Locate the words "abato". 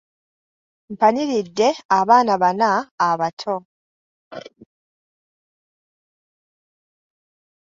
3.09-3.55